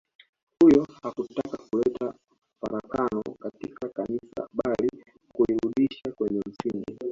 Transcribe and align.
Huyo 0.59 0.87
hakutaka 1.01 1.57
kuleta 1.57 2.13
farakano 2.61 3.23
katika 3.39 3.89
Kanisa 3.89 4.47
bali 4.53 5.03
kulirudisha 5.33 6.11
kwenye 6.17 6.41
msingi 6.47 6.97